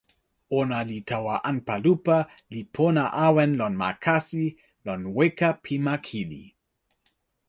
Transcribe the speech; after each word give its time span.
ona 0.59 0.79
li 0.89 0.99
tawa 1.09 1.35
anpa 1.49 1.75
lupa, 1.83 2.17
li 2.53 2.61
pona 2.75 3.03
awen 3.27 3.51
lon 3.59 3.73
ma 3.81 3.89
kasi, 4.03 4.45
lon 4.85 5.01
weka 5.15 5.49
pi 5.63 5.75
ma 5.85 5.95
kili. 6.05 6.43